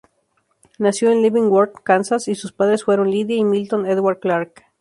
Nació 0.79 1.11
en 1.11 1.21
Leavenworth, 1.21 1.83
Kansas, 1.83 2.27
y 2.27 2.33
sus 2.33 2.51
padres 2.51 2.85
fueron 2.85 3.11
Lydia 3.11 3.35
y 3.37 3.45
Milton 3.45 3.85
Edward 3.85 4.17
Clark. 4.19 4.63